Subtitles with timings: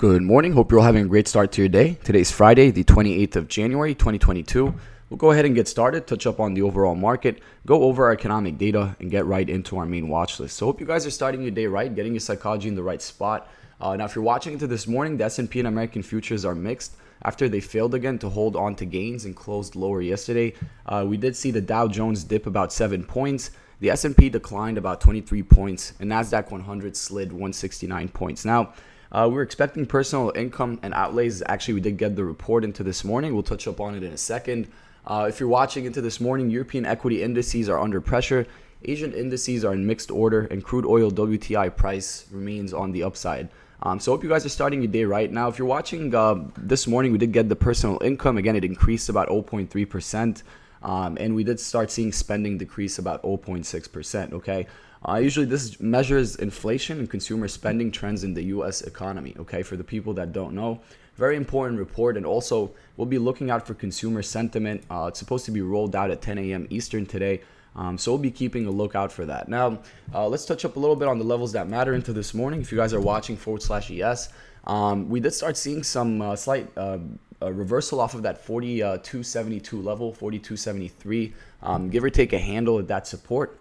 [0.00, 0.52] Good morning.
[0.52, 1.98] Hope you're all having a great start to your day.
[2.02, 4.74] Today's Friday, the 28th of January, 2022.
[5.10, 8.12] We'll go ahead and get started, touch up on the overall market, go over our
[8.12, 10.56] economic data, and get right into our main watch list.
[10.56, 13.02] So, hope you guys are starting your day right, getting your psychology in the right
[13.02, 13.50] spot.
[13.78, 16.96] Uh, now, if you're watching into this morning, the S&P and American futures are mixed
[17.20, 20.54] after they failed again to hold on to gains and closed lower yesterday.
[20.86, 23.50] Uh, we did see the Dow Jones dip about seven points.
[23.80, 28.46] The S&P declined about 23 points, and Nasdaq 100 slid 169 points.
[28.46, 28.72] Now.
[29.12, 31.42] Uh, We're expecting personal income and outlays.
[31.46, 33.34] Actually, we did get the report into this morning.
[33.34, 34.68] We'll touch up on it in a second.
[35.04, 38.46] Uh, if you're watching into this morning, European equity indices are under pressure.
[38.84, 43.48] Asian indices are in mixed order, and crude oil WTI price remains on the upside.
[43.82, 45.30] Um, so, hope you guys are starting your day right.
[45.30, 48.38] Now, if you're watching uh, this morning, we did get the personal income.
[48.38, 50.42] Again, it increased about 0.3%.
[50.82, 54.32] Um, and we did start seeing spending decrease about 0.6%.
[54.34, 54.66] Okay.
[55.08, 58.82] Uh, usually, this measures inflation and consumer spending trends in the U.S.
[58.82, 59.34] economy.
[59.38, 60.80] Okay, for the people that don't know,
[61.16, 64.82] very important report, and also we'll be looking out for consumer sentiment.
[64.90, 66.66] Uh, it's supposed to be rolled out at 10 a.m.
[66.70, 67.40] Eastern today.
[67.76, 69.48] Um, so we'll be keeping a lookout for that.
[69.48, 69.78] Now,
[70.12, 72.60] uh, let's touch up a little bit on the levels that matter into this morning.
[72.60, 74.30] If you guys are watching forward slash ES,
[74.64, 76.98] um, we did start seeing some uh, slight uh,
[77.40, 83.06] reversal off of that 42.72 level, 42.73, um, give or take a handle at that
[83.06, 83.58] support.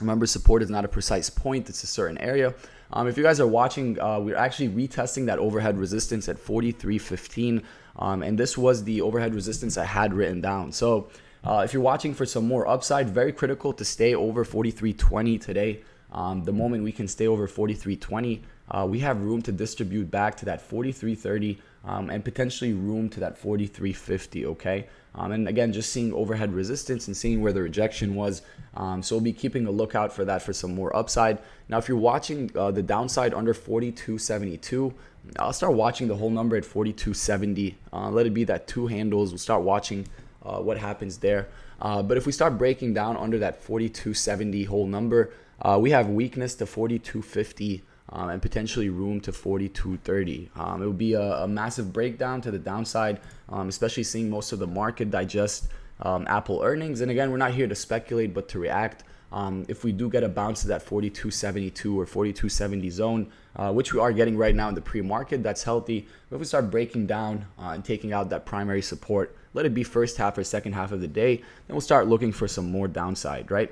[0.00, 2.54] Remember, support is not a precise point, it's a certain area.
[2.92, 7.62] Um, if you guys are watching, uh, we're actually retesting that overhead resistance at 43.15.
[7.96, 10.72] Um, and this was the overhead resistance I had written down.
[10.72, 11.08] So
[11.44, 15.82] uh, if you're watching for some more upside, very critical to stay over 43.20 today.
[16.12, 20.36] Um, the moment we can stay over 43.20, uh, we have room to distribute back
[20.36, 24.86] to that 43.30 um, and potentially room to that 43.50, okay?
[25.14, 28.42] Um, and again, just seeing overhead resistance and seeing where the rejection was.
[28.74, 31.38] Um, so we'll be keeping a lookout for that for some more upside.
[31.68, 34.94] Now, if you're watching uh, the downside under 42.72,
[35.38, 37.74] I'll start watching the whole number at 42.70.
[37.92, 39.30] Uh, let it be that two handles.
[39.30, 40.06] We'll start watching
[40.44, 41.48] uh, what happens there.
[41.82, 46.08] Uh, but if we start breaking down under that 42.70 whole number, uh, we have
[46.08, 50.56] weakness to 42.50 um, and potentially room to 42.30.
[50.56, 54.52] Um, it would be a, a, massive breakdown to the downside, um, especially seeing most
[54.52, 55.68] of the market digest
[56.00, 57.00] um, Apple earnings.
[57.00, 59.02] And again, we're not here to speculate, but to react.
[59.32, 63.94] Um, if we do get a bounce to that 42.72 or 42.70 zone, uh, which
[63.94, 66.06] we are getting right now in the pre-market, that's healthy.
[66.28, 69.72] But if we start breaking down uh, and taking out that primary support, let it
[69.72, 72.70] be first half or second half of the day, then we'll start looking for some
[72.70, 73.70] more downside, right?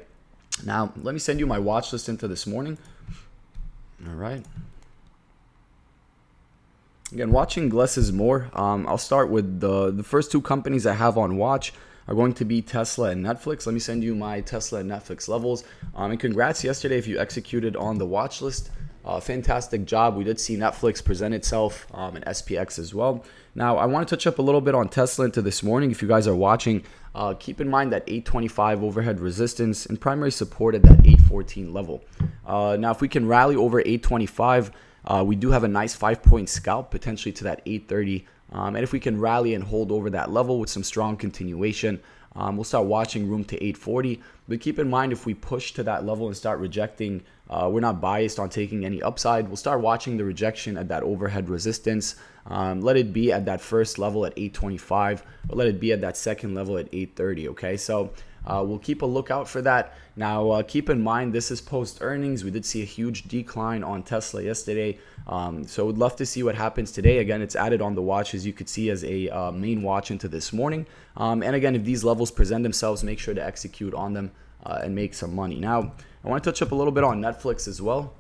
[0.65, 2.79] Now, let me send you my watch list into this morning.
[4.09, 4.45] All right.
[7.13, 8.51] Again, watching less is more.
[8.55, 11.73] Um, I'll start with the the first two companies I have on watch
[12.11, 13.67] are going to be Tesla and Netflix.
[13.67, 15.63] Let me send you my Tesla and Netflix levels.
[15.95, 18.71] Um, and congrats yesterday if you executed on the watch list.
[19.05, 20.17] Uh, fantastic job.
[20.17, 23.25] We did see Netflix present itself um, and SPX as well.
[23.55, 25.93] Now, I want to touch up a little bit on Tesla into this morning.
[25.93, 26.83] If you guys are watching,
[27.15, 32.05] uh, keep in mind that 825 overhead resistance and primary support at that 814 level.
[32.45, 34.73] Uh, now, if we can rally over 825,
[35.05, 38.27] uh, we do have a nice five point scalp potentially to that 830.
[38.53, 42.01] Um, and if we can rally and hold over that level with some strong continuation,
[42.37, 44.21] um, we'll start watching room to 840.
[44.49, 47.81] But keep in mind, if we push to that level and start rejecting, uh, we're
[47.81, 49.49] not biased on taking any upside.
[49.49, 52.17] We'll start watching the rejection at that overhead resistance.
[52.47, 56.01] Um, let it be at that first level at 825, or let it be at
[56.01, 57.49] that second level at 830.
[57.49, 58.13] Okay, so
[58.47, 59.95] uh, we'll keep a lookout for that.
[60.17, 62.45] Now, uh, keep in mind, this is post earnings.
[62.45, 64.99] We did see a huge decline on Tesla yesterday.
[65.27, 67.19] Um, so, we'd love to see what happens today.
[67.19, 70.11] Again, it's added on the watch, as you could see, as a uh, main watch
[70.11, 70.87] into this morning.
[71.17, 74.33] Um, and again, if these levels present themselves, make sure to execute on them
[74.65, 75.59] uh, and make some money.
[75.59, 75.93] Now,
[76.25, 78.15] I want to touch up a little bit on Netflix as well.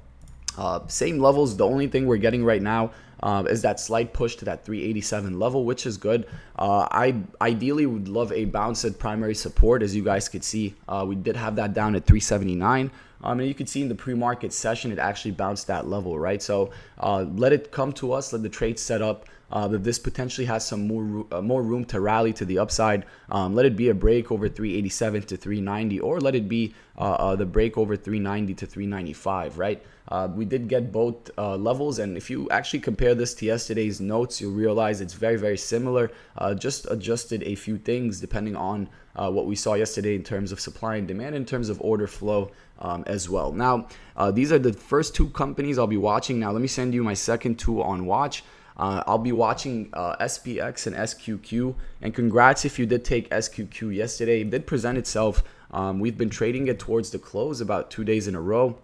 [0.57, 1.57] Uh, same levels.
[1.57, 2.93] The only thing we're getting right now
[3.23, 6.27] uh, is that slight push to that 387 level, which is good.
[6.59, 10.75] Uh, I ideally would love a bounce at primary support, as you guys could see.
[10.89, 12.91] Uh, we did have that down at 379.
[13.23, 16.43] Um, and you can see in the pre-market session, it actually bounced that level, right?
[16.43, 18.33] So uh, let it come to us.
[18.33, 19.27] Let the trade set up.
[19.53, 23.05] Uh, that this potentially has some more uh, more room to rally to the upside.
[23.31, 27.17] Um, let it be a break over 387 to 390, or let it be uh,
[27.19, 29.83] uh, the break over 390 to 395, right?
[30.07, 34.01] Uh, we did get both uh, levels, and if you actually compare this to yesterday's
[34.01, 36.13] notes, you'll realize it's very, very similar.
[36.57, 40.97] just adjusted a few things depending on what we saw yesterday in terms of supply
[40.97, 42.51] and demand, in terms of order flow
[42.81, 43.53] um, as well.
[43.53, 43.87] Now,
[44.33, 46.39] these are the first two companies I'll be watching.
[46.39, 48.43] Now, let me send you my second two on watch.
[48.81, 51.75] Uh, I'll be watching uh, SPX and SQQQ.
[52.01, 54.41] And congrats if you did take SQQQ yesterday.
[54.41, 55.45] It did present itself.
[55.71, 58.79] Um, we've been trading it towards the close about two days in a row.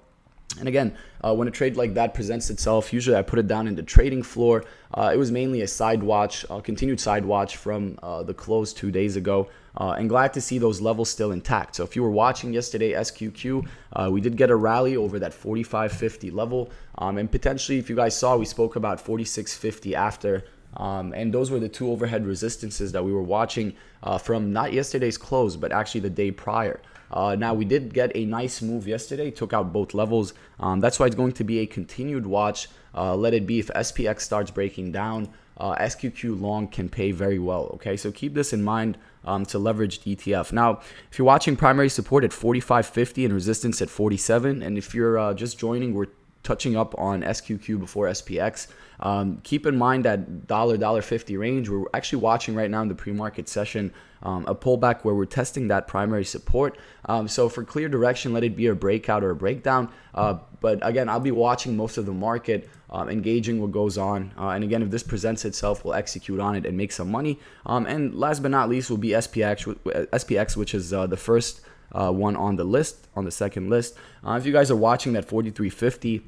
[0.59, 3.67] And again, uh, when a trade like that presents itself, usually I put it down
[3.67, 4.65] in the trading floor.
[4.93, 8.91] Uh, it was mainly a side watch, continued side watch from uh, the close two
[8.91, 9.49] days ago.
[9.79, 11.77] Uh, and glad to see those levels still intact.
[11.77, 15.33] So if you were watching yesterday SQQQ, uh, we did get a rally over that
[15.33, 16.71] 45.50 level.
[16.99, 20.45] Um, and potentially, if you guys saw, we spoke about 46.50 after.
[20.77, 24.73] Um, and those were the two overhead resistances that we were watching uh, from not
[24.73, 26.81] yesterday's close, but actually the day prior.
[27.11, 30.35] Uh, now we did get a nice move yesterday, took out both levels.
[30.59, 32.69] Um, that's why it's going to be a continued watch.
[32.95, 35.29] Uh, let it be if SPX starts breaking down.
[35.59, 37.71] Uh, SQQQ long can pay very well.
[37.75, 40.53] Okay, so keep this in mind um, to leverage ETF.
[40.53, 40.81] Now,
[41.11, 45.35] if you're watching primary support at 45.50 and resistance at 47, and if you're uh,
[45.35, 46.09] just joining, we're
[46.47, 48.69] touching up on SQQQ before SPX.
[49.01, 51.69] Um, keep in mind that dollar dollar fifty range.
[51.69, 55.69] We're actually watching right now in the pre-market session um, a pullback where we're testing
[55.69, 56.79] that primary support.
[57.05, 59.91] Um, so for clear direction, let it be a breakout or a breakdown.
[60.15, 64.33] Uh, but again, I'll be watching most of the market, um, engaging what goes on.
[64.39, 67.39] Uh, and again, if this presents itself, we'll execute on it and make some money.
[67.67, 71.61] Um, and last but not least will be SPX, SPX, which is uh, the first
[71.93, 73.95] uh, one on the list, on the second list.
[74.27, 76.25] Uh, if you guys are watching that 4350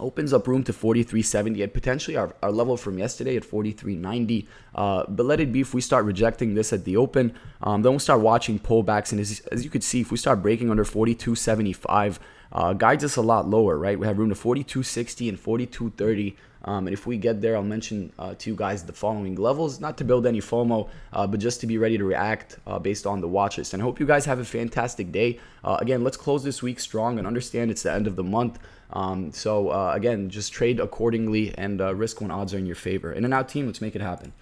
[0.00, 5.04] opens up room to 43.70 and potentially our, our level from yesterday at 43.90 uh,
[5.08, 7.98] but let it be if we start rejecting this at the open um, then we'll
[7.98, 12.18] start watching pullbacks and as, as you could see if we start breaking under 42.75
[12.52, 16.88] uh, guides us a lot lower right we have room to 42.60 and 42.30 um,
[16.88, 19.96] and if we get there, I'll mention uh, to you guys the following levels, not
[19.98, 23.20] to build any FOMO, uh, but just to be ready to react uh, based on
[23.20, 23.72] the watch list.
[23.72, 25.38] And I hope you guys have a fantastic day.
[25.62, 28.58] Uh, again, let's close this week strong and understand it's the end of the month.
[28.92, 32.76] Um, so uh, again, just trade accordingly and uh, risk when odds are in your
[32.76, 33.12] favor.
[33.12, 34.32] In and out team, let's make it happen.